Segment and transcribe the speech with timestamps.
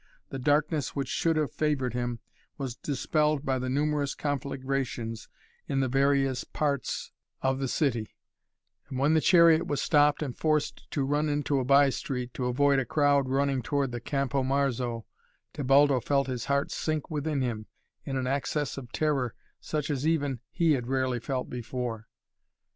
[0.29, 2.21] The darkness which should have favored him
[2.57, 5.29] was dispelled by the numerous conflagrations
[5.67, 7.11] in the various parts
[7.43, 8.09] of the city,
[8.89, 12.47] and when the chariot was stopped and forced to run into a by street, to
[12.47, 15.05] avoid a crowd running toward the Campo Marzo,
[15.53, 17.67] Tebaldo felt his heart sink within him
[18.03, 22.07] in an access of terror such as even he had rarely felt before.